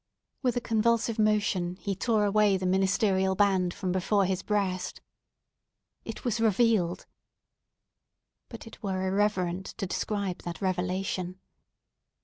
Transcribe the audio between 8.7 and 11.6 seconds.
were irreverent to describe that revelation.